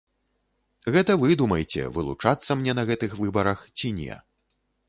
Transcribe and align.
Гэта 0.95 1.15
вы 1.25 1.29
думайце, 1.43 1.81
вылучацца 1.97 2.51
мне 2.63 2.73
на 2.81 2.89
гэтых 2.91 3.11
выбарах 3.23 3.59
ці 3.77 3.93
не. 4.01 4.19